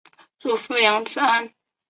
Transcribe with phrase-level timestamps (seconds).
[0.39, 1.51] 祖父杨子安。